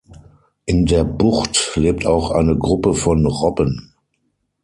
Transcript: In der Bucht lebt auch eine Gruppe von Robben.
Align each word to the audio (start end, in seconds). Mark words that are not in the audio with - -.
In 0.65 0.87
der 0.87 1.03
Bucht 1.03 1.73
lebt 1.75 2.07
auch 2.07 2.31
eine 2.31 2.57
Gruppe 2.57 2.95
von 2.95 3.23
Robben. 3.27 3.93